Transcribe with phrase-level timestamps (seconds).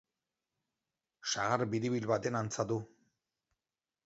[1.33, 2.79] Sagar biribil baten antza du.